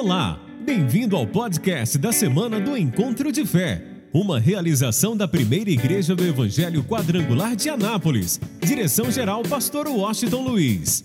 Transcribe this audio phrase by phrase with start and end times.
[0.00, 3.84] Olá, bem-vindo ao podcast da semana do Encontro de Fé,
[4.14, 8.38] uma realização da primeira igreja do Evangelho Quadrangular de Anápolis.
[8.60, 11.04] Direção-geral, Pastor Washington Luiz.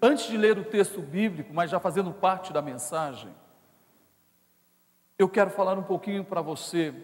[0.00, 3.28] Antes de ler o texto bíblico, mas já fazendo parte da mensagem,
[5.18, 6.94] eu quero falar um pouquinho para você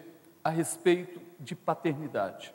[0.43, 2.51] a respeito de paternidade.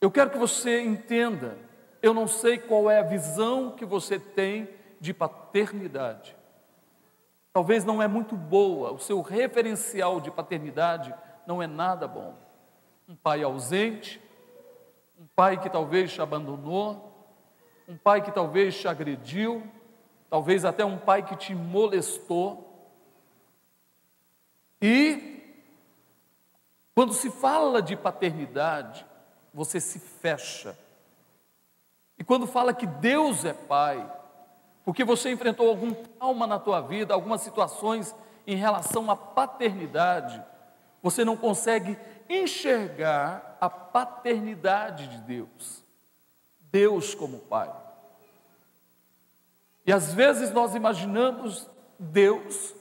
[0.00, 1.58] Eu quero que você entenda,
[2.00, 4.68] eu não sei qual é a visão que você tem
[4.98, 6.34] de paternidade.
[7.52, 11.14] Talvez não é muito boa, o seu referencial de paternidade
[11.46, 12.34] não é nada bom.
[13.06, 14.22] Um pai ausente,
[15.18, 17.10] um pai que talvez te abandonou,
[17.86, 19.62] um pai que talvez te agrediu,
[20.30, 22.66] talvez até um pai que te molestou.
[24.80, 25.58] E
[26.94, 29.04] quando se fala de paternidade,
[29.52, 30.78] você se fecha.
[32.18, 34.10] E quando fala que Deus é Pai,
[34.84, 38.14] porque você enfrentou algum trauma na tua vida, algumas situações
[38.46, 40.42] em relação à paternidade,
[41.02, 45.82] você não consegue enxergar a paternidade de Deus.
[46.70, 47.72] Deus como Pai.
[49.86, 52.74] E às vezes nós imaginamos Deus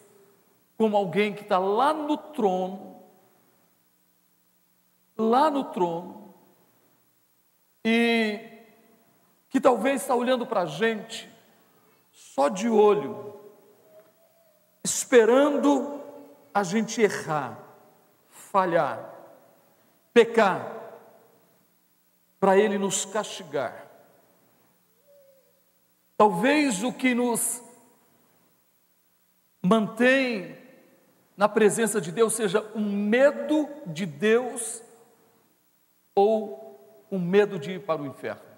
[0.78, 3.02] como alguém que está lá no trono,
[5.18, 6.19] lá no trono,
[7.84, 8.40] e
[9.50, 11.30] que talvez está olhando para a gente
[12.12, 13.40] só de olho,
[14.84, 16.02] esperando
[16.54, 17.58] a gente errar,
[18.30, 19.14] falhar,
[20.14, 20.76] pecar,
[22.40, 23.88] para Ele nos castigar.
[26.16, 27.62] Talvez o que nos
[29.62, 30.58] mantém
[31.36, 34.84] na presença de Deus seja um medo de Deus
[36.14, 36.69] ou
[37.10, 38.50] com medo de ir para o inferno.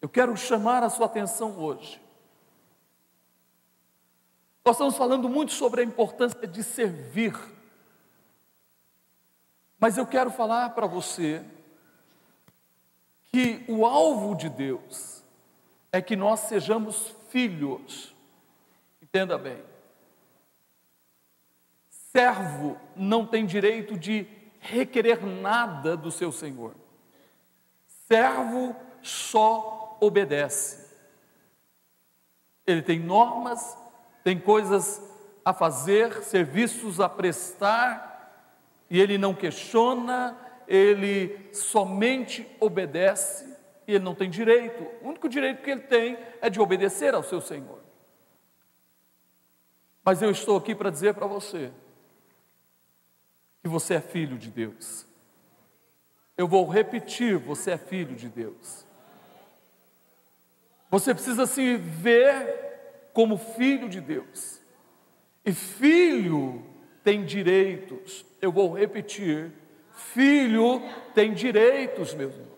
[0.00, 2.00] Eu quero chamar a sua atenção hoje.
[4.64, 7.34] Nós estamos falando muito sobre a importância de servir.
[9.80, 11.44] Mas eu quero falar para você
[13.24, 15.24] que o alvo de Deus
[15.90, 18.14] é que nós sejamos filhos.
[19.02, 19.62] Entenda bem.
[21.88, 24.37] Servo não tem direito de
[24.68, 26.74] requerer nada do seu senhor.
[28.06, 30.86] Servo só obedece.
[32.66, 33.76] Ele tem normas,
[34.22, 35.02] tem coisas
[35.44, 38.06] a fazer, serviços a prestar,
[38.90, 40.36] e ele não questiona,
[40.66, 44.86] ele somente obedece, e ele não tem direito.
[45.02, 47.78] O único direito que ele tem é de obedecer ao seu Senhor.
[50.04, 51.72] Mas eu estou aqui para dizer para você
[53.68, 55.06] que você é filho de Deus.
[56.36, 58.86] Eu vou repetir: você é filho de Deus.
[60.90, 64.60] Você precisa se ver como filho de Deus.
[65.44, 66.64] E filho
[67.04, 68.24] tem direitos.
[68.40, 69.52] Eu vou repetir:
[69.92, 70.80] filho
[71.14, 72.48] tem direitos, meus irmãos.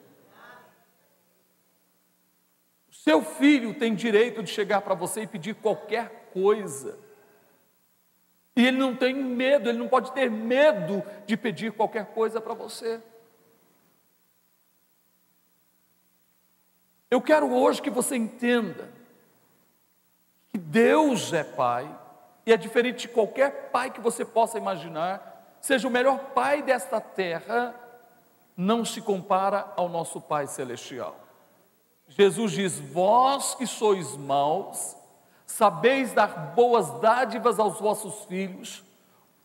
[2.93, 6.99] Seu filho tem direito de chegar para você e pedir qualquer coisa.
[8.60, 12.53] E ele não tem medo, ele não pode ter medo de pedir qualquer coisa para
[12.53, 13.00] você.
[17.10, 18.93] Eu quero hoje que você entenda
[20.50, 21.91] que Deus é Pai,
[22.44, 27.00] e é diferente de qualquer pai que você possa imaginar, seja o melhor pai desta
[27.00, 27.75] terra,
[28.54, 31.16] não se compara ao nosso Pai Celestial.
[32.06, 35.00] Jesus diz: Vós que sois maus,
[35.50, 38.84] sabeis dar boas dádivas aos vossos filhos,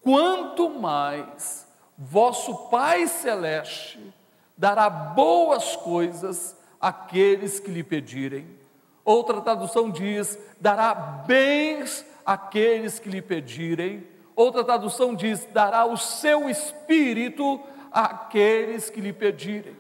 [0.01, 1.67] quanto mais
[1.97, 4.13] vosso Pai Celeste
[4.57, 8.47] dará boas coisas àqueles que lhe pedirem.
[9.03, 14.07] Outra tradução diz: dará bens àqueles que lhe pedirem.
[14.35, 17.59] Outra tradução diz: dará o seu espírito
[17.91, 19.75] àqueles que lhe pedirem.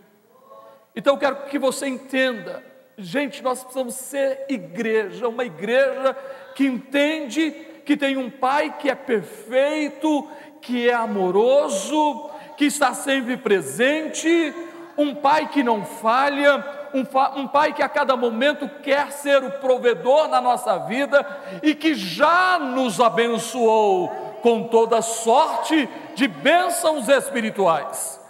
[0.95, 2.63] Então eu quero que você entenda
[2.97, 6.15] Gente, nós precisamos ser igreja, uma igreja
[6.55, 7.51] que entende
[7.85, 10.27] que tem um Pai que é perfeito,
[10.61, 14.53] que é amoroso, que está sempre presente,
[14.97, 16.63] um Pai que não falha,
[16.93, 17.01] um,
[17.41, 21.25] um, Pai que a cada momento quer ser o provedor na nossa vida
[21.61, 24.07] e que já nos abençoou
[24.41, 28.21] com toda sorte de bênçãos espirituais.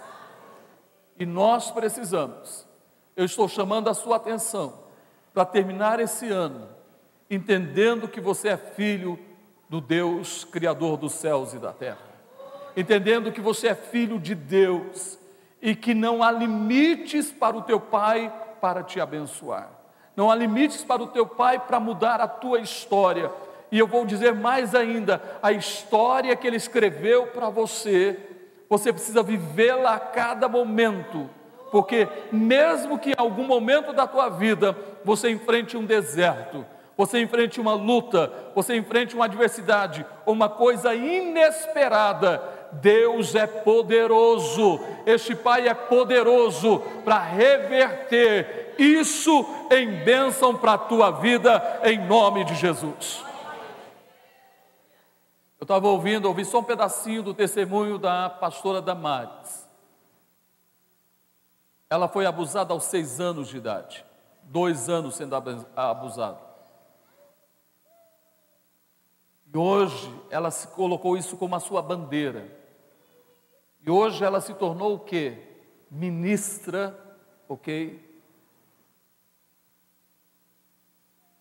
[1.18, 2.65] E nós precisamos
[3.16, 4.74] eu estou chamando a sua atenção
[5.32, 6.68] para terminar esse ano,
[7.30, 9.18] entendendo que você é filho
[9.68, 11.98] do Deus Criador dos céus e da terra,
[12.76, 15.18] entendendo que você é filho de Deus
[15.60, 19.70] e que não há limites para o teu pai para te abençoar.
[20.14, 23.30] Não há limites para o teu pai para mudar a tua história.
[23.70, 28.18] E eu vou dizer mais ainda: a história que ele escreveu para você,
[28.68, 31.28] você precisa vivê-la a cada momento,
[31.70, 36.64] porque mesmo que em algum momento da tua vida você enfrente um deserto,
[36.96, 42.42] você enfrente uma luta, você enfrente uma adversidade, uma coisa inesperada,
[42.72, 51.10] Deus é poderoso, este Pai é poderoso para reverter isso em bênção para a tua
[51.10, 53.24] vida, em nome de Jesus.
[55.58, 59.65] Eu estava ouvindo, ouvi só um pedacinho do testemunho da pastora Damares.
[61.88, 64.04] Ela foi abusada aos seis anos de idade,
[64.42, 65.36] dois anos sendo
[65.76, 66.40] abusada.
[69.52, 72.50] E hoje ela se colocou isso como a sua bandeira.
[73.84, 75.38] E hoje ela se tornou o quê?
[75.90, 76.98] Ministra,
[77.48, 78.04] ok?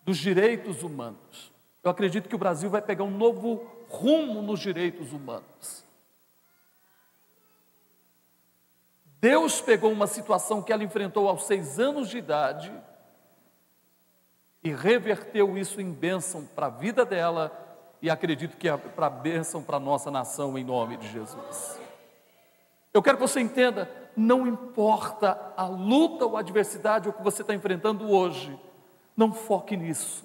[0.03, 1.51] Dos direitos humanos.
[1.83, 5.84] Eu acredito que o Brasil vai pegar um novo rumo nos direitos humanos.
[9.25, 12.71] Deus pegou uma situação que ela enfrentou aos seis anos de idade
[14.63, 17.51] e reverteu isso em bênção para a vida dela
[18.03, 21.79] e acredito que é para bênção para a nossa nação em nome de Jesus.
[22.93, 27.41] Eu quero que você entenda, não importa a luta ou a adversidade ou que você
[27.41, 28.55] está enfrentando hoje,
[29.17, 30.23] não foque nisso.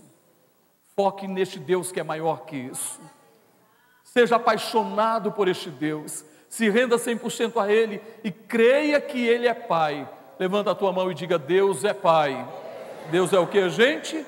[0.94, 3.00] Foque neste Deus que é maior que isso.
[4.04, 6.22] Seja apaixonado por este Deus.
[6.50, 10.06] Se renda 100% a Ele e creia que Ele é Pai.
[10.36, 12.44] Levanta a tua mão e diga: Deus é Pai.
[13.08, 14.26] Deus é o que, gente?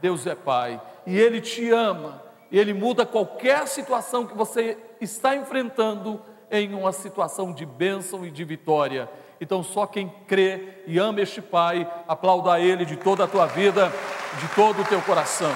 [0.00, 0.80] Deus é Pai.
[1.04, 2.22] E Ele te ama.
[2.52, 6.22] E Ele muda qualquer situação que você está enfrentando
[6.52, 9.08] em uma situação de bênção e de vitória.
[9.40, 13.46] Então, só quem crê e ama este Pai, aplauda a Ele de toda a tua
[13.46, 13.92] vida,
[14.40, 15.52] de todo o teu coração.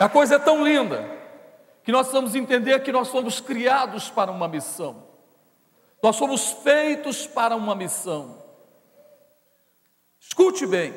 [0.00, 1.17] A coisa é tão linda
[1.88, 5.04] que nós precisamos entender que nós somos criados para uma missão,
[6.02, 8.44] nós somos feitos para uma missão.
[10.20, 10.92] Escute bem,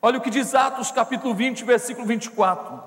[0.00, 2.82] olha o que diz Atos capítulo 20, versículo 24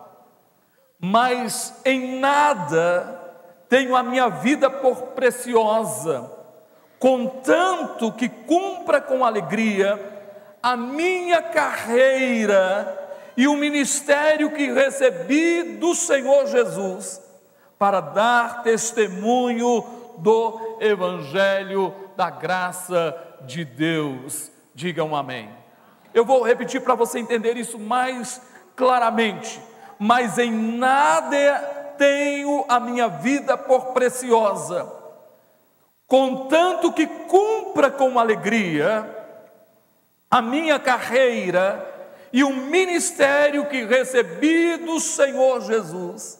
[0.99, 3.35] mas em nada
[3.69, 6.31] tenho a minha vida por preciosa,
[6.97, 9.99] contanto que cumpra com alegria
[10.63, 12.97] a minha carreira
[13.37, 17.26] e o ministério que recebi do Senhor Jesus,
[17.77, 19.85] para dar testemunho
[20.17, 24.51] do Evangelho da graça de Deus.
[24.73, 25.49] Digam amém.
[26.13, 28.41] Eu vou repetir para você entender isso mais
[28.75, 29.59] claramente
[29.99, 34.91] mas em nada tenho a minha vida por preciosa,
[36.07, 39.15] contanto que cumpra com alegria
[40.29, 41.95] a minha carreira
[42.31, 46.36] e o ministério que recebi do Senhor Jesus,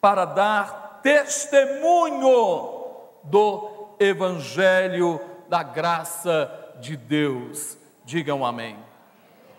[0.00, 2.84] para dar testemunho
[3.24, 6.50] do Evangelho da graça
[6.80, 7.76] de Deus.
[8.04, 8.78] Digam amém.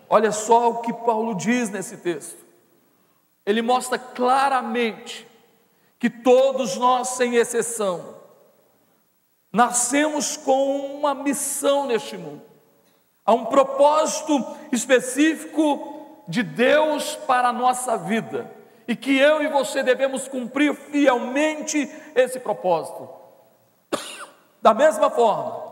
[0.08, 2.50] Olha só o que Paulo diz nesse texto
[3.44, 5.26] ele mostra claramente
[5.98, 8.16] que todos nós, sem exceção,
[9.52, 12.42] nascemos com uma missão neste mundo.
[13.24, 18.50] Há um propósito específico de Deus para a nossa vida
[18.90, 23.08] e que eu e você devemos cumprir fielmente esse propósito.
[24.60, 25.70] Da mesma forma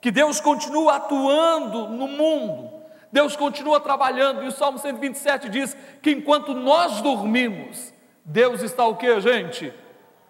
[0.00, 2.72] que Deus continua atuando no mundo,
[3.10, 7.92] Deus continua trabalhando, e o Salmo 127 diz que enquanto nós dormimos,
[8.24, 9.70] Deus está o que, gente?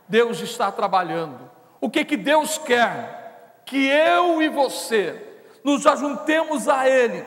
[0.08, 1.48] Deus está trabalhando.
[1.80, 3.62] O que que Deus quer?
[3.64, 5.14] Que eu e você
[5.62, 7.24] nos ajuntemos a Ele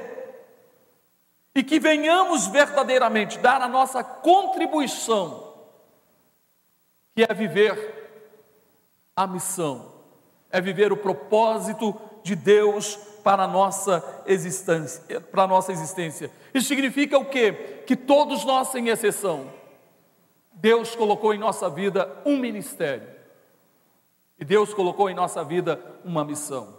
[1.55, 5.53] e que venhamos verdadeiramente dar a nossa contribuição,
[7.15, 8.11] que é viver
[9.15, 9.93] a missão,
[10.51, 16.29] é viver o propósito de Deus para a nossa existência, para a nossa existência.
[16.53, 17.83] Isso significa o quê?
[17.87, 19.49] Que todos nós, sem exceção,
[20.51, 23.15] Deus colocou em nossa vida um ministério.
[24.37, 26.77] E Deus colocou em nossa vida uma missão.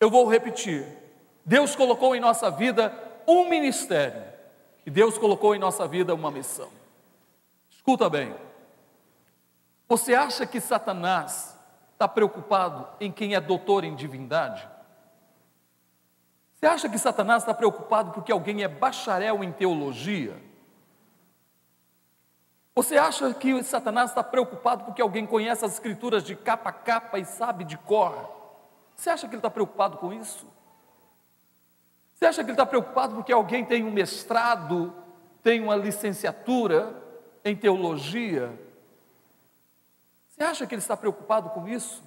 [0.00, 1.05] Eu vou repetir.
[1.46, 2.92] Deus colocou em nossa vida
[3.24, 4.20] um ministério.
[4.84, 6.68] E Deus colocou em nossa vida uma missão.
[7.70, 8.34] Escuta bem.
[9.88, 11.56] Você acha que Satanás
[11.92, 14.68] está preocupado em quem é doutor em divindade?
[16.56, 20.36] Você acha que Satanás está preocupado porque alguém é bacharel em teologia?
[22.74, 27.18] Você acha que Satanás está preocupado porque alguém conhece as escrituras de capa a capa
[27.20, 28.34] e sabe de cor?
[28.96, 30.55] Você acha que ele está preocupado com isso?
[32.16, 34.92] Você acha que ele está preocupado porque alguém tem um mestrado,
[35.42, 36.96] tem uma licenciatura
[37.44, 38.58] em teologia?
[40.30, 42.02] Você acha que ele está preocupado com isso?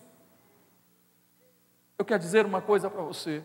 [1.96, 3.44] Eu quero dizer uma coisa para você.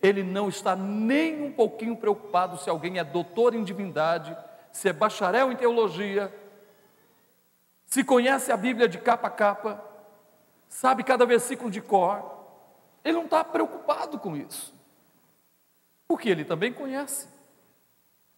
[0.00, 4.34] Ele não está nem um pouquinho preocupado se alguém é doutor em divindade,
[4.72, 6.34] se é bacharel em teologia,
[7.84, 9.84] se conhece a Bíblia de capa a capa,
[10.66, 12.46] sabe cada versículo de cor,
[13.04, 14.74] ele não está preocupado com isso,
[16.12, 17.26] porque ele também conhece,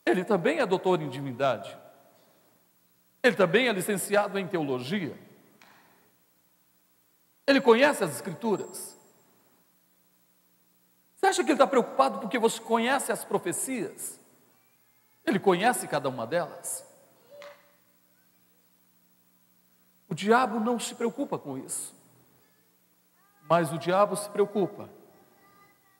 [0.06, 1.76] ele também é doutor em divindade,
[3.20, 5.18] ele também é licenciado em teologia,
[7.44, 8.96] ele conhece as Escrituras.
[11.16, 14.20] Você acha que ele está preocupado porque você conhece as profecias?
[15.26, 16.86] Ele conhece cada uma delas.
[20.08, 21.92] O diabo não se preocupa com isso.
[23.48, 24.88] Mas o diabo se preocupa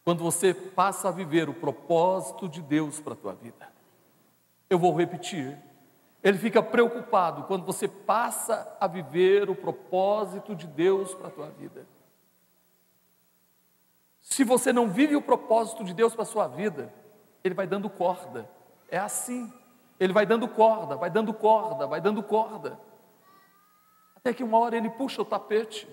[0.04, 3.72] quando você passa a viver o propósito de Deus para a tua vida.
[4.68, 5.58] Eu vou repetir.
[6.22, 11.50] Ele fica preocupado quando você passa a viver o propósito de Deus para a tua
[11.50, 11.86] vida.
[14.20, 16.92] Se você não vive o propósito de Deus para a sua vida,
[17.42, 18.48] ele vai dando corda.
[18.88, 19.52] É assim.
[19.98, 22.78] Ele vai dando corda, vai dando corda, vai dando corda.
[24.16, 25.88] Até que uma hora ele puxa o tapete.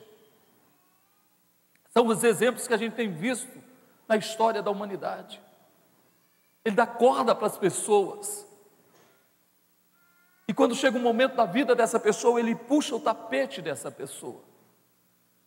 [1.90, 3.61] São os exemplos que a gente tem visto
[4.12, 5.42] na história da humanidade.
[6.66, 8.46] Ele dá corda para as pessoas.
[10.50, 14.42] E quando chega um momento da vida dessa pessoa, ele puxa o tapete dessa pessoa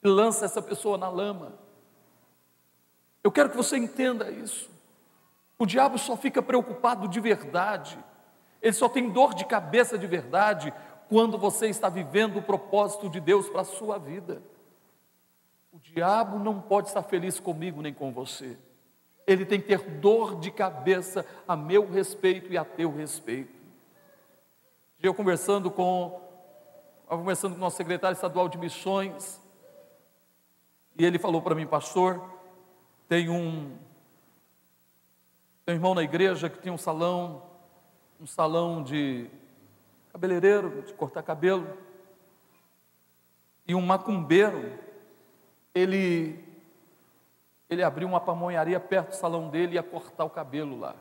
[0.02, 1.52] e lança essa pessoa na lama.
[3.22, 4.70] Eu quero que você entenda isso.
[5.58, 8.02] O diabo só fica preocupado de verdade,
[8.62, 10.72] ele só tem dor de cabeça de verdade
[11.10, 14.42] quando você está vivendo o propósito de Deus para a sua vida.
[15.74, 18.56] O diabo não pode estar feliz comigo nem com você.
[19.26, 23.52] Ele tem que ter dor de cabeça a meu respeito e a teu respeito.
[25.02, 26.22] Eu conversando com,
[27.08, 29.42] conversando com o nosso secretário estadual de missões,
[30.96, 32.22] e ele falou para mim, pastor,
[33.08, 33.76] tem um,
[35.66, 37.42] tem um irmão na igreja que tem um salão,
[38.20, 39.28] um salão de
[40.12, 41.66] cabeleireiro, de cortar cabelo.
[43.66, 44.83] E um macumbeiro,
[45.74, 46.42] ele,
[47.68, 50.94] ele abriu uma pamonharia perto do salão dele e ia cortar o cabelo lá.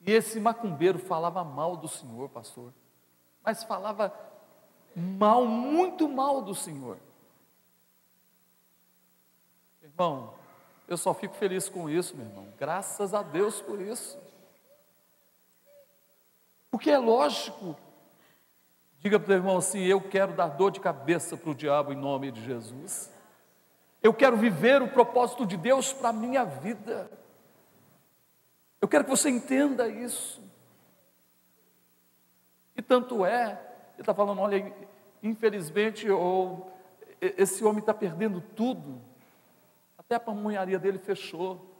[0.00, 2.72] E esse macumbeiro falava mal do Senhor, pastor,
[3.44, 4.12] mas falava
[4.96, 6.98] mal, muito mal do Senhor.
[9.82, 10.34] Irmão,
[10.88, 12.48] eu só fico feliz com isso, meu irmão.
[12.58, 14.18] Graças a Deus por isso.
[16.70, 17.76] Porque é lógico.
[19.02, 21.96] Diga para o irmão assim: eu quero dar dor de cabeça para o diabo em
[21.96, 23.12] nome de Jesus.
[24.00, 27.10] Eu quero viver o propósito de Deus para a minha vida.
[28.80, 30.40] Eu quero que você entenda isso.
[32.76, 33.60] E tanto é,
[33.94, 34.72] ele está falando: olha,
[35.20, 36.72] infelizmente, ou,
[37.20, 39.02] esse homem está perdendo tudo,
[39.98, 41.74] até a pamonharia dele fechou.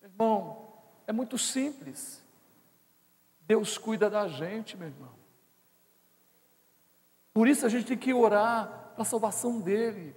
[0.00, 0.68] Irmão,
[1.04, 2.19] é muito simples.
[3.50, 5.10] Deus cuida da gente, meu irmão.
[7.34, 10.14] Por isso a gente tem que orar para a salvação dele,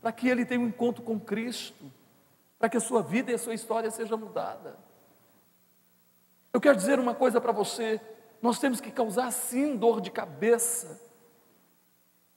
[0.00, 1.90] para que ele tenha um encontro com Cristo,
[2.60, 4.78] para que a sua vida e a sua história seja mudada.
[6.52, 8.00] Eu quero dizer uma coisa para você:
[8.40, 11.00] nós temos que causar sim dor de cabeça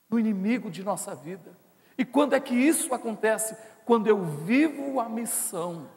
[0.09, 1.55] no inimigo de nossa vida.
[1.95, 3.55] E quando é que isso acontece?
[3.85, 5.87] Quando eu vivo a missão,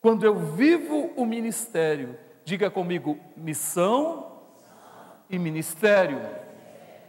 [0.00, 4.24] quando eu vivo o ministério, Diga comigo, missão
[5.28, 6.20] e ministério.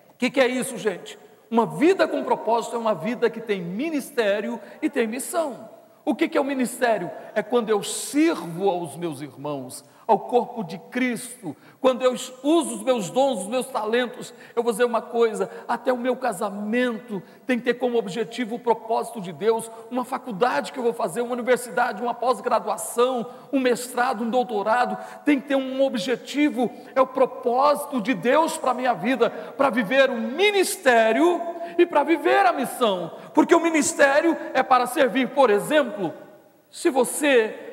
[0.10, 1.16] O que, que é isso, gente?
[1.52, 5.70] Uma vida com propósito é uma vida que tem ministério e tem missão.
[6.04, 7.12] O que, que é o ministério?
[7.36, 12.82] É quando eu sirvo aos meus irmãos, ao corpo de Cristo, quando eu uso os
[12.82, 17.60] meus dons, os meus talentos, eu vou dizer uma coisa: até o meu casamento tem
[17.60, 21.34] que ter como objetivo o propósito de Deus, uma faculdade que eu vou fazer, uma
[21.34, 28.02] universidade, uma pós-graduação, um mestrado, um doutorado, tem que ter um objetivo, é o propósito
[28.02, 31.42] de Deus para a minha vida, para viver o ministério
[31.78, 36.14] e para viver a missão, porque o ministério é para servir, por exemplo,
[36.70, 36.90] se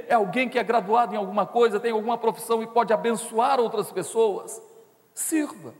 [0.08, 3.90] é alguém que é graduado em alguma coisa, tem alguma profissão e pode abençoar outras
[3.90, 4.62] pessoas,
[5.12, 5.74] sirva.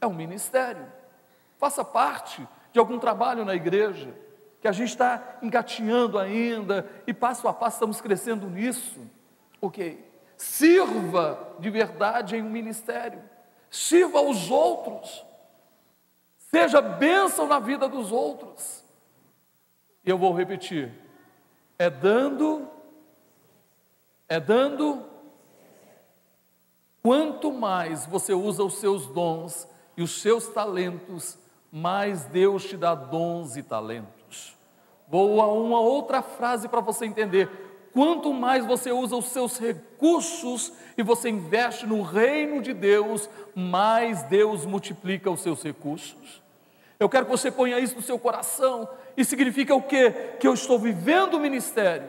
[0.00, 0.86] É um ministério.
[1.58, 4.14] Faça parte de algum trabalho na igreja,
[4.60, 9.00] que a gente está engatinhando ainda e passo a passo estamos crescendo nisso.
[9.60, 10.06] Ok.
[10.36, 13.22] Sirva de verdade em um ministério.
[13.70, 15.24] Sirva aos outros.
[16.38, 18.84] Seja bênção na vida dos outros.
[20.04, 20.92] E eu vou repetir:
[21.78, 22.68] é dando,
[24.30, 25.04] é dando.
[27.02, 31.36] Quanto mais você usa os seus dons e os seus talentos,
[31.72, 34.56] mais Deus te dá dons e talentos.
[35.08, 37.50] Vou a uma outra frase para você entender.
[37.92, 44.22] Quanto mais você usa os seus recursos e você investe no reino de Deus, mais
[44.24, 46.40] Deus multiplica os seus recursos.
[47.00, 48.88] Eu quero que você ponha isso no seu coração.
[49.16, 50.36] E significa o quê?
[50.38, 52.08] Que eu estou vivendo o ministério,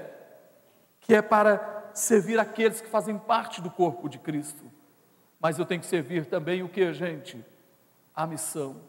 [1.00, 4.64] que é para servir aqueles que fazem parte do corpo de Cristo.
[5.40, 7.44] Mas eu tenho que servir também o que, gente?
[8.16, 8.82] A missão.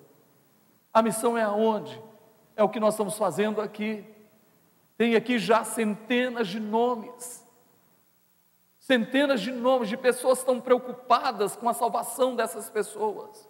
[0.93, 2.01] A missão é aonde?
[2.55, 4.05] É o que nós estamos fazendo aqui.
[4.97, 7.47] Tem aqui já centenas de nomes.
[8.79, 13.49] Centenas de nomes de pessoas que estão preocupadas com a salvação dessas pessoas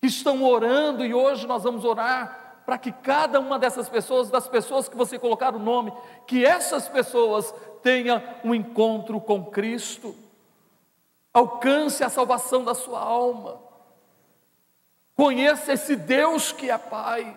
[0.00, 4.48] que estão orando e hoje nós vamos orar para que cada uma dessas pessoas, das
[4.48, 5.92] pessoas que você colocar o nome,
[6.26, 10.14] que essas pessoas tenham um encontro com Cristo,
[11.32, 13.60] alcance a salvação da sua alma,
[15.14, 17.36] conheça esse Deus que é Pai.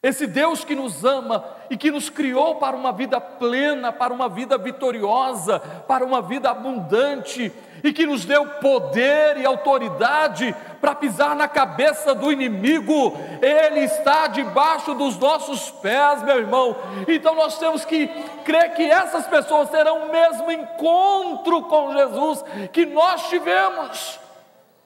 [0.00, 4.28] Esse Deus que nos ama e que nos criou para uma vida plena, para uma
[4.28, 7.52] vida vitoriosa, para uma vida abundante,
[7.82, 13.12] e que nos deu poder e autoridade para pisar na cabeça do inimigo,
[13.42, 16.76] ele está debaixo dos nossos pés, meu irmão.
[17.08, 18.06] Então nós temos que
[18.44, 24.20] crer que essas pessoas terão o mesmo encontro com Jesus que nós tivemos.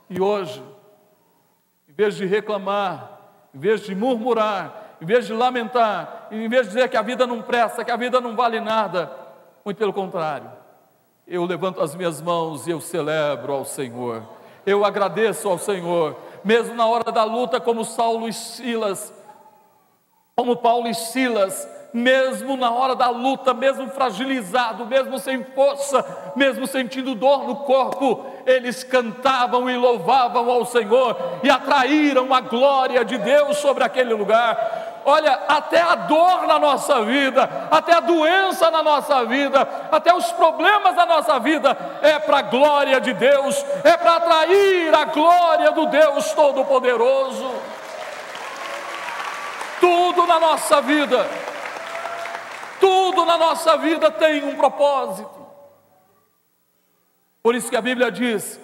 [0.08, 0.62] E hoje,
[1.88, 3.18] em vez de reclamar,
[3.54, 7.26] em vez de murmurar, em vez de lamentar, em vez de dizer que a vida
[7.26, 9.10] não presta, que a vida não vale nada,
[9.64, 10.48] muito pelo contrário,
[11.26, 14.22] eu levanto as minhas mãos e eu celebro ao Senhor,
[14.64, 19.12] eu agradeço ao Senhor, mesmo na hora da luta, como Saulo e Silas,
[20.36, 26.64] como Paulo e Silas, mesmo na hora da luta, mesmo fragilizado, mesmo sem força, mesmo
[26.64, 33.18] sentindo dor no corpo, eles cantavam e louvavam ao Senhor e atraíram a glória de
[33.18, 38.82] Deus sobre aquele lugar olha, até a dor na nossa vida, até a doença na
[38.82, 43.96] nossa vida, até os problemas da nossa vida, é para a glória de Deus, é
[43.96, 47.50] para atrair a glória do Deus Todo-Poderoso.
[49.80, 51.26] Tudo na nossa vida,
[52.78, 55.42] tudo na nossa vida tem um propósito.
[57.42, 58.60] Por isso que a Bíblia diz,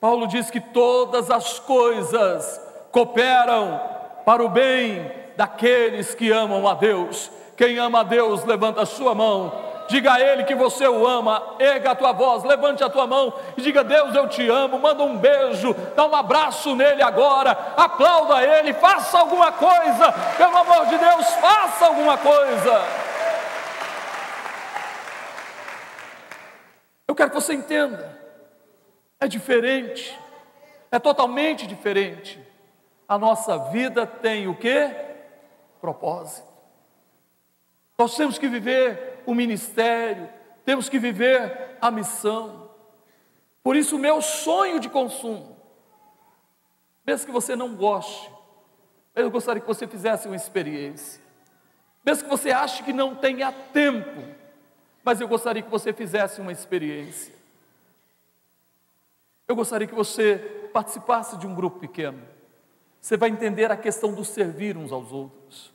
[0.00, 2.60] Paulo diz que todas as coisas
[2.92, 3.80] cooperam
[4.24, 7.30] para o bem daqueles que amam a Deus.
[7.56, 9.52] Quem ama a Deus, levanta a sua mão.
[9.86, 13.34] Diga a Ele que você o ama, erga a tua voz, levante a tua mão
[13.56, 14.78] e diga: Deus, eu te amo.
[14.78, 20.86] Manda um beijo, dá um abraço nele agora, aplauda Ele, faça alguma coisa, pelo amor
[20.86, 22.82] de Deus, faça alguma coisa.
[27.06, 28.18] Eu quero que você entenda,
[29.20, 30.18] é diferente,
[30.90, 32.40] é totalmente diferente.
[33.06, 35.13] A nossa vida tem o que?
[35.84, 36.48] Propósito.
[37.98, 40.30] Nós temos que viver o ministério,
[40.64, 42.70] temos que viver a missão.
[43.62, 45.58] Por isso, o meu sonho de consumo,
[47.06, 48.30] mesmo que você não goste,
[49.14, 51.22] eu gostaria que você fizesse uma experiência.
[52.02, 54.22] Mesmo que você ache que não tenha tempo,
[55.04, 57.34] mas eu gostaria que você fizesse uma experiência.
[59.46, 60.38] Eu gostaria que você
[60.72, 62.22] participasse de um grupo pequeno.
[63.02, 65.73] Você vai entender a questão do servir uns aos outros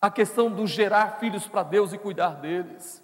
[0.00, 3.02] a questão do gerar filhos para Deus e cuidar deles.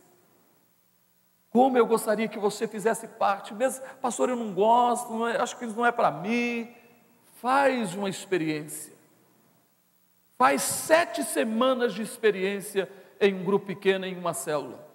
[1.51, 5.57] Como eu gostaria que você fizesse parte, mesmo, pastor, eu não gosto, não é, acho
[5.59, 6.75] que isso não é para mim.
[7.41, 8.95] Faz uma experiência.
[10.39, 14.87] Faz sete semanas de experiência em um grupo pequeno, em uma célula.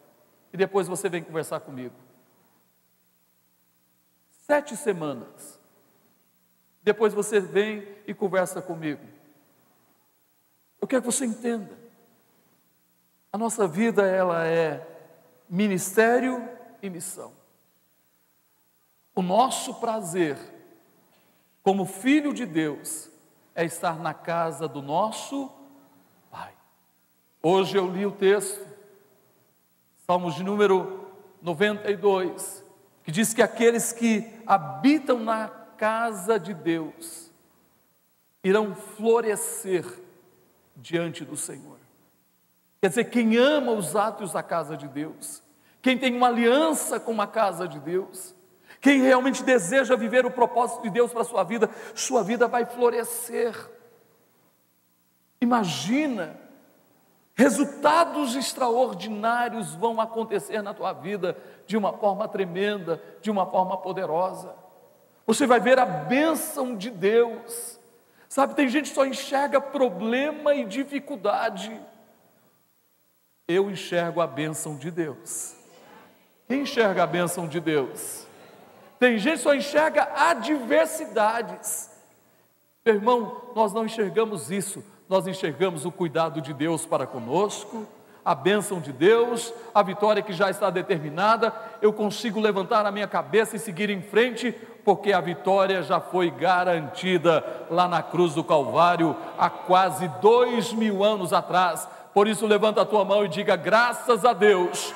[0.53, 1.95] E depois você vem conversar comigo.
[4.29, 5.59] Sete semanas.
[6.83, 9.01] Depois você vem e conversa comigo.
[10.79, 11.80] Eu quero que você entenda.
[13.33, 14.85] A nossa vida ela é
[15.49, 16.47] ministério
[16.81, 17.31] e missão.
[19.15, 20.37] O nosso prazer
[21.63, 23.09] como filho de Deus
[23.53, 25.51] é estar na casa do nosso
[26.29, 26.53] Pai.
[27.41, 28.65] Hoje eu li o texto,
[30.05, 31.09] Salmos de número
[31.41, 32.65] 92,
[33.03, 37.31] que diz que aqueles que habitam na casa de Deus
[38.43, 39.85] irão florescer
[40.75, 41.80] diante do Senhor.
[42.81, 45.43] Quer dizer, quem ama os atos da casa de Deus,
[45.83, 48.33] quem tem uma aliança com uma casa de Deus,
[48.81, 52.65] quem realmente deseja viver o propósito de Deus para a sua vida, sua vida vai
[52.65, 53.55] florescer.
[55.39, 56.35] Imagina,
[57.35, 64.55] resultados extraordinários vão acontecer na tua vida de uma forma tremenda, de uma forma poderosa.
[65.27, 67.79] Você vai ver a bênção de Deus.
[68.27, 71.79] Sabe, tem gente que só enxerga problema e dificuldade.
[73.47, 75.55] Eu enxergo a bênção de Deus.
[76.47, 78.25] Quem enxerga a bênção de Deus?
[78.99, 81.89] Tem gente que só enxerga adversidades.
[82.85, 87.85] Meu irmão, nós não enxergamos isso, nós enxergamos o cuidado de Deus para conosco,
[88.23, 91.53] a bênção de Deus, a vitória que já está determinada.
[91.81, 94.51] Eu consigo levantar a minha cabeça e seguir em frente,
[94.85, 101.03] porque a vitória já foi garantida lá na cruz do Calvário há quase dois mil
[101.03, 101.87] anos atrás.
[102.13, 104.93] Por isso, levanta a tua mão e diga: graças a Deus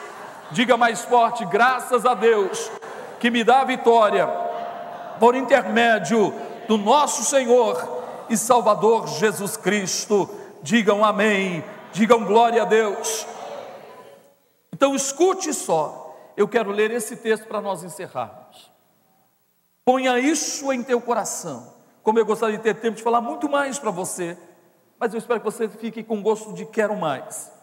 [0.52, 2.72] Diga mais forte: graças a Deus
[3.20, 4.28] que me dá a vitória
[5.20, 6.34] por intermédio
[6.68, 10.30] do nosso Senhor e Salvador Jesus Cristo.
[10.62, 13.26] Digam amém, digam glória a Deus.
[14.74, 18.72] Então escute só, eu quero ler esse texto para nós encerrarmos.
[19.86, 21.74] Ponha isso em teu coração.
[22.04, 24.38] Como eu gostaria de ter tempo de falar muito mais para você,
[25.06, 27.54] mas eu espero que você fique com gosto de quero mais.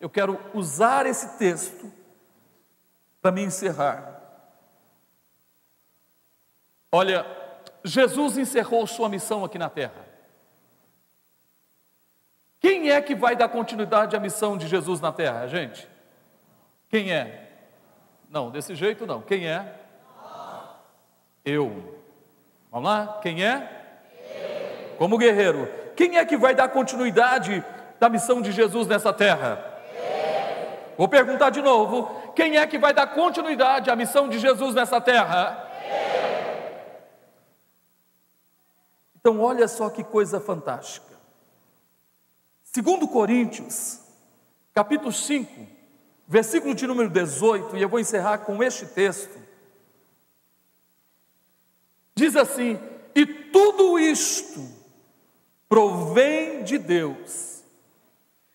[0.00, 1.88] Eu quero usar esse texto
[3.22, 4.20] para me encerrar.
[6.90, 7.24] Olha,
[7.84, 10.04] Jesus encerrou sua missão aqui na terra.
[12.58, 15.88] Quem é que vai dar continuidade à missão de Jesus na terra, gente?
[16.88, 17.52] Quem é?
[18.28, 19.22] Não, desse jeito não.
[19.22, 19.80] Quem é?
[21.44, 22.02] Eu.
[22.68, 23.20] Vamos lá?
[23.22, 24.96] Quem é?
[24.98, 25.79] Como guerreiro.
[26.00, 27.62] Quem é que vai dar continuidade
[27.98, 29.62] da missão de Jesus nessa terra?
[30.96, 34.98] Vou perguntar de novo: quem é que vai dar continuidade à missão de Jesus nessa
[34.98, 35.62] terra?
[39.14, 41.18] Então, olha só que coisa fantástica.
[42.62, 44.00] Segundo Coríntios,
[44.72, 45.66] capítulo 5,
[46.26, 49.38] versículo de número 18, e eu vou encerrar com este texto.
[52.14, 52.80] Diz assim:
[53.14, 54.79] "E tudo isto
[55.70, 57.62] provém de Deus,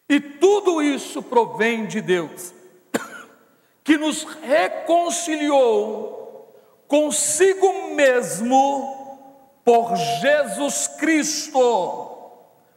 [0.09, 2.53] e tudo isso provém de Deus,
[3.85, 6.53] que nos reconciliou
[6.89, 9.17] consigo mesmo
[9.63, 11.57] por Jesus Cristo.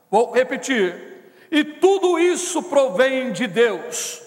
[0.09, 1.09] Vou repetir.
[1.51, 4.23] E tudo isso provém de Deus,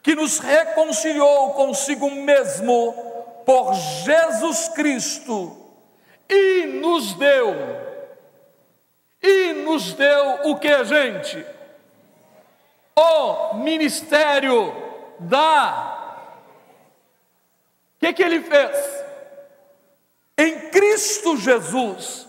[0.00, 2.94] que nos reconciliou consigo mesmo
[3.44, 5.56] por Jesus Cristo
[6.28, 7.93] e nos deu.
[9.24, 11.44] E nos deu o que, gente?
[12.96, 14.74] o ministério
[15.18, 16.20] da.
[17.96, 19.04] O que, que ele fez?
[20.36, 22.28] Em Cristo Jesus,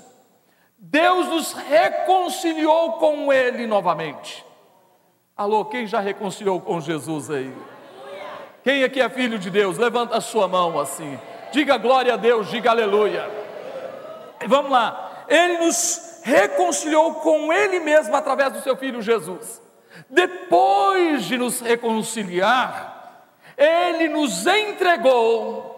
[0.77, 4.45] Deus nos reconciliou com Ele novamente.
[5.35, 7.53] Alô, quem já reconciliou com Jesus aí?
[8.63, 9.77] Quem aqui é filho de Deus?
[9.77, 11.19] Levanta a sua mão assim.
[11.51, 13.29] Diga glória a Deus, diga aleluia.
[14.47, 15.25] Vamos lá.
[15.27, 19.61] Ele nos reconciliou com Ele mesmo através do seu filho Jesus.
[20.09, 25.71] Depois de nos reconciliar, Ele nos entregou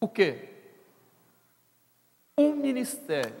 [0.00, 0.48] o quê?
[2.38, 3.36] Um ministério.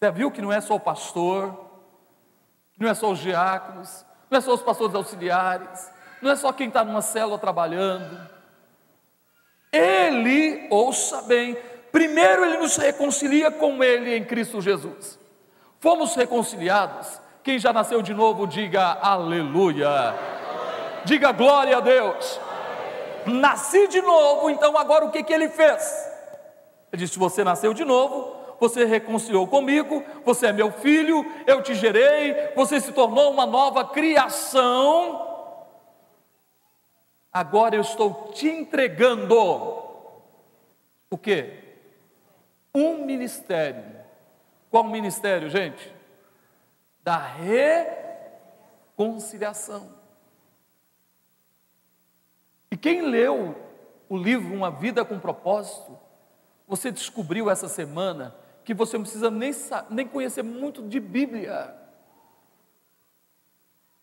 [0.00, 1.72] Você viu que não é só o pastor,
[2.78, 5.90] não é só os diáconos, não é só os pastores auxiliares,
[6.22, 8.32] não é só quem está numa célula trabalhando.
[9.70, 11.58] Ele, ouça bem,
[11.94, 15.16] primeiro ele nos reconcilia com Ele em Cristo Jesus.
[15.78, 17.20] Fomos reconciliados.
[17.44, 20.12] Quem já nasceu de novo, diga aleluia.
[21.04, 22.40] Diga glória a Deus.
[23.26, 26.10] Nasci de novo, então agora o que, que ele fez?
[26.92, 31.76] Ele disse: Você nasceu de novo, você reconciliou comigo, você é meu filho, eu te
[31.76, 35.30] gerei, você se tornou uma nova criação.
[37.32, 39.36] Agora eu estou te entregando
[41.08, 41.63] o que?
[42.74, 44.04] Um ministério
[44.74, 45.94] qual ministério, gente?
[47.04, 47.16] Da
[48.96, 49.94] reconciliação.
[52.72, 53.54] E quem leu
[54.08, 55.96] o livro Uma Vida com Propósito,
[56.66, 58.34] você descobriu essa semana
[58.64, 59.52] que você não precisa nem,
[59.90, 61.72] nem conhecer muito de Bíblia.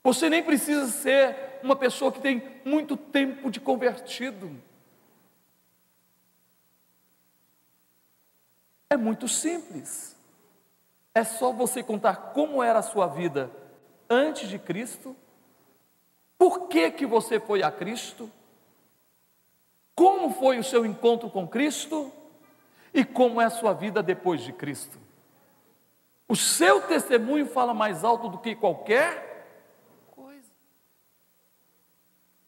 [0.05, 4.49] Você nem precisa ser uma pessoa que tem muito tempo de convertido.
[9.01, 10.15] Muito simples.
[11.13, 13.51] É só você contar como era a sua vida
[14.09, 15.15] antes de Cristo,
[16.37, 18.27] Por que, que você foi a Cristo?
[19.93, 22.11] Como foi o seu encontro com Cristo?
[22.91, 24.97] E como é a sua vida depois de Cristo?
[26.27, 29.45] O seu testemunho fala mais alto do que qualquer
[30.09, 30.49] coisa.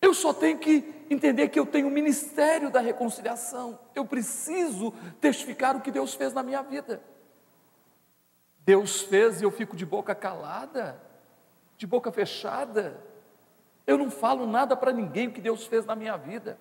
[0.04, 3.80] Eu só tenho que entender que eu tenho o ministério da reconciliação.
[3.96, 7.02] Eu preciso testificar o que Deus fez na minha vida.
[8.66, 11.02] Deus fez e eu fico de boca calada,
[11.78, 13.00] de boca fechada.
[13.88, 16.60] Eu não falo nada para ninguém o que Deus fez na minha vida.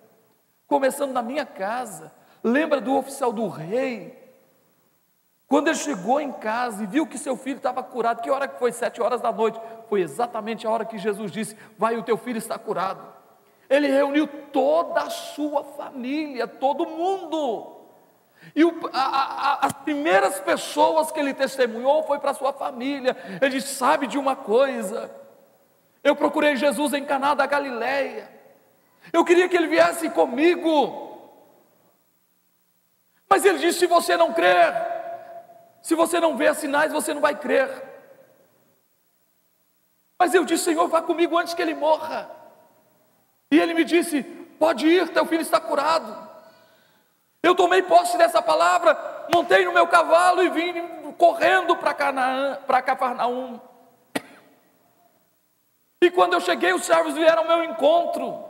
[0.69, 2.13] Começando na minha casa.
[2.45, 4.23] Lembra do oficial do rei?
[5.49, 8.61] Quando ele chegou em casa e viu que seu filho estava curado, que hora que
[8.61, 8.71] foi?
[8.71, 9.61] Sete horas da noite.
[9.89, 13.21] Foi exatamente a hora que Jesus disse: Vai, o teu filho está curado.
[13.69, 17.81] Ele reuniu toda a sua família, todo mundo.
[18.55, 23.17] E o, a, a, as primeiras pessoas que ele testemunhou foi para sua família.
[23.41, 25.11] Ele disse: Sabe de uma coisa?
[26.03, 28.31] Eu procurei Jesus em Caná da Galileia.
[29.13, 31.13] Eu queria que ele viesse comigo.
[33.29, 34.75] Mas ele disse: se você não crer,
[35.81, 37.71] se você não ver sinais, você não vai crer.
[40.19, 42.42] Mas eu disse: Senhor, vá comigo antes que ele morra.
[43.53, 44.23] E ele me disse:
[44.59, 46.17] pode ir, teu filho está curado.
[47.43, 53.61] Eu tomei posse dessa palavra, montei no meu cavalo e vim correndo para Cafarnaum.
[56.01, 58.43] E quando eu cheguei, os servos vieram ao meu encontro.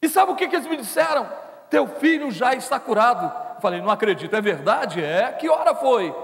[0.00, 1.28] E sabe o que, que eles me disseram?
[1.68, 3.24] Teu filho já está curado.
[3.56, 5.02] Eu falei, não acredito, é verdade?
[5.02, 5.32] É.
[5.32, 6.14] Que hora foi?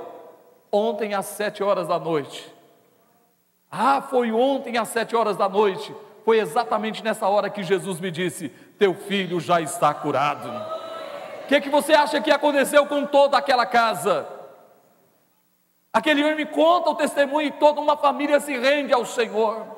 [0.70, 2.54] Ontem às sete horas da noite.
[3.70, 5.94] Ah, foi ontem às sete horas da noite.
[6.28, 10.46] Foi exatamente nessa hora que Jesus me disse: Teu filho já está curado.
[11.42, 14.28] O que, que você acha que aconteceu com toda aquela casa?
[15.90, 19.68] Aquele homem me conta o testemunho e toda uma família se rende ao Senhor.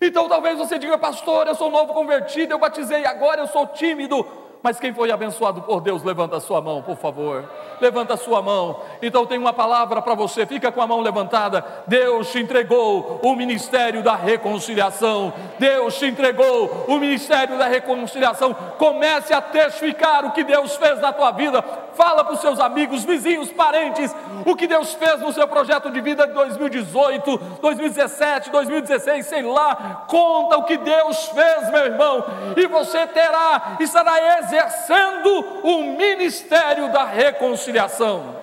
[0.00, 4.26] Então talvez você diga, pastor, eu sou novo convertido, eu batizei agora, eu sou tímido.
[4.62, 7.48] Mas quem foi abençoado por Deus, levanta a sua mão, por favor.
[7.80, 8.80] Levanta a sua mão.
[9.00, 11.64] Então tem uma palavra para você, fica com a mão levantada.
[11.86, 15.32] Deus te entregou o ministério da reconciliação.
[15.58, 18.52] Deus te entregou o ministério da reconciliação.
[18.78, 21.62] Comece a testificar o que Deus fez na tua vida.
[21.94, 24.14] Fala para os seus amigos, vizinhos, parentes,
[24.46, 30.04] o que Deus fez no seu projeto de vida de 2018, 2017, 2016, sei lá.
[30.06, 32.24] Conta o que Deus fez, meu irmão,
[32.56, 35.28] e você terá, estará exercendo
[35.62, 38.42] o ministério da reconciliação.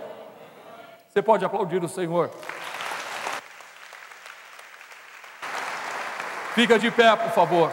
[1.09, 2.29] Você pode aplaudir o Senhor.
[6.53, 7.71] Fica de pé, por favor.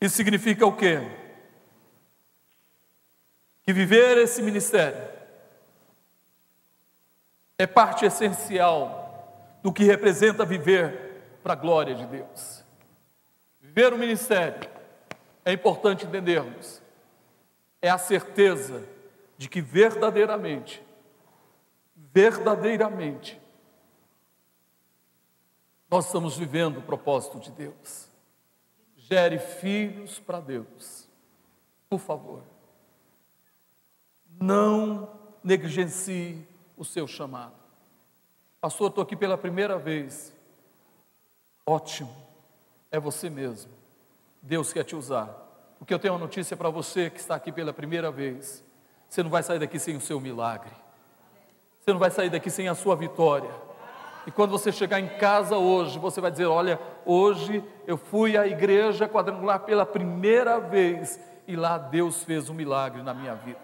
[0.00, 1.00] Isso significa o quê?
[3.62, 5.08] Que viver esse ministério
[7.56, 12.64] é parte essencial do que representa viver para a glória de Deus.
[13.60, 14.77] Viver o ministério
[15.48, 16.82] é importante entendermos,
[17.80, 18.86] é a certeza
[19.38, 20.84] de que verdadeiramente,
[21.96, 23.40] verdadeiramente,
[25.90, 28.10] nós estamos vivendo o propósito de Deus.
[28.94, 31.08] Gere filhos para Deus,
[31.88, 32.42] por favor.
[34.38, 37.56] Não negligencie o seu chamado.
[38.60, 40.30] Pastor, estou aqui pela primeira vez.
[41.64, 42.14] Ótimo,
[42.90, 43.77] é você mesmo.
[44.42, 45.28] Deus quer te usar.
[45.78, 48.64] Porque eu tenho uma notícia para você que está aqui pela primeira vez.
[49.08, 50.72] Você não vai sair daqui sem o seu milagre.
[51.80, 53.50] Você não vai sair daqui sem a sua vitória.
[54.26, 58.46] E quando você chegar em casa hoje, você vai dizer: Olha, hoje eu fui à
[58.46, 63.58] igreja quadrangular pela primeira vez e lá Deus fez um milagre na minha vida.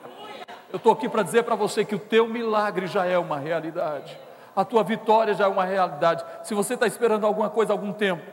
[0.73, 4.19] Eu estou aqui para dizer para você que o teu milagre já é uma realidade,
[4.57, 6.25] a tua vitória já é uma realidade.
[6.43, 8.25] Se você está esperando alguma coisa há algum tempo,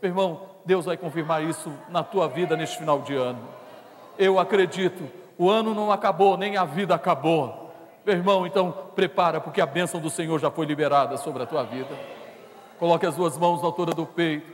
[0.00, 3.40] meu irmão, Deus vai confirmar isso na tua vida neste final de ano.
[4.18, 7.72] Eu acredito, o ano não acabou, nem a vida acabou.
[8.04, 11.62] Meu irmão, então prepara, porque a bênção do Senhor já foi liberada sobre a tua
[11.62, 11.96] vida.
[12.78, 14.50] Coloque as duas mãos na altura do peito,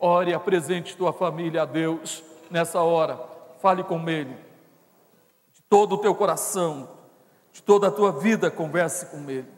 [0.00, 3.18] ore, apresente tua família a Deus nessa hora,
[3.60, 4.36] fale com Ele,
[5.52, 6.88] de todo o teu coração,
[7.52, 9.48] de toda a tua vida, converse com Ele.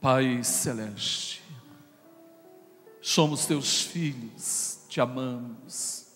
[0.00, 1.42] Pai Celeste,
[3.08, 6.08] somos teus filhos, te amamos.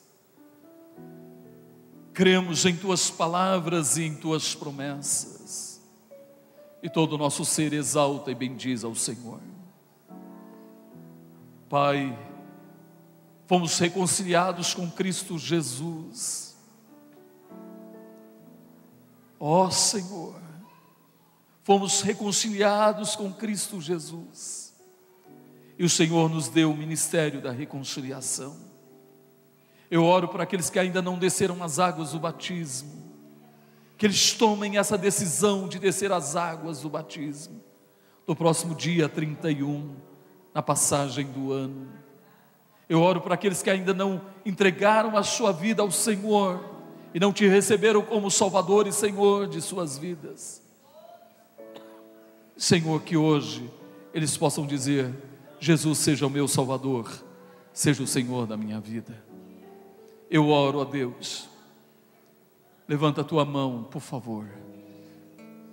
[2.12, 5.80] Cremos em tuas palavras e em tuas promessas.
[6.82, 9.40] E todo o nosso ser exalta e bendiz ao Senhor.
[11.66, 12.14] Pai,
[13.46, 16.54] fomos reconciliados com Cristo Jesus.
[19.40, 20.38] Ó Senhor,
[21.64, 24.71] fomos reconciliados com Cristo Jesus.
[25.82, 28.56] E o Senhor nos deu o ministério da reconciliação.
[29.90, 33.12] Eu oro para aqueles que ainda não desceram as águas do batismo,
[33.98, 37.60] que eles tomem essa decisão de descer as águas do batismo,
[38.28, 39.96] no próximo dia 31,
[40.54, 41.88] na passagem do ano.
[42.88, 46.64] Eu oro para aqueles que ainda não entregaram a sua vida ao Senhor
[47.12, 50.62] e não te receberam como Salvador e Senhor de suas vidas.
[52.56, 53.68] Senhor, que hoje
[54.14, 55.12] eles possam dizer:
[55.62, 57.08] Jesus seja o meu Salvador,
[57.72, 59.24] seja o Senhor da minha vida.
[60.28, 61.48] Eu oro a Deus.
[62.88, 64.44] Levanta a tua mão, por favor.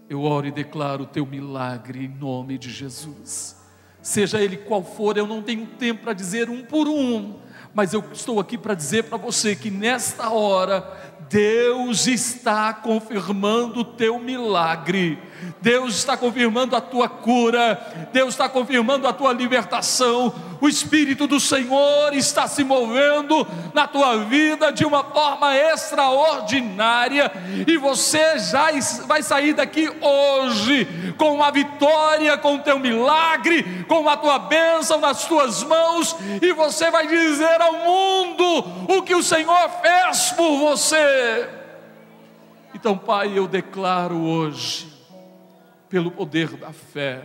[0.08, 3.60] Eu oro e declaro o teu milagre em nome de Jesus.
[4.00, 7.40] Seja ele qual for, eu não tenho tempo para dizer um por um,
[7.74, 13.86] mas eu estou aqui para dizer para você que nesta hora Deus está confirmando o
[13.86, 15.20] teu milagre,
[15.62, 21.40] Deus está confirmando a tua cura, Deus está confirmando a tua libertação, o Espírito do
[21.40, 27.32] Senhor está se movendo na tua vida de uma forma extraordinária,
[27.68, 28.70] e você já
[29.06, 35.00] vai sair daqui hoje com a vitória, com o teu milagre, com a tua bênção
[35.00, 40.58] nas tuas mãos, e você vai dizer ao mundo o que o Senhor fez por
[40.58, 41.50] você.
[42.74, 44.88] Então, Pai, eu declaro hoje,
[45.90, 47.24] pelo poder da fé,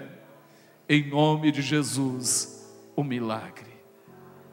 [0.88, 3.74] em nome de Jesus, o milagre.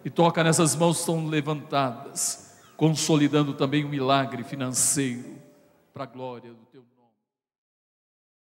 [0.03, 5.38] E toca nessas mãos que estão levantadas, consolidando também o milagre financeiro,
[5.93, 6.70] para a glória do.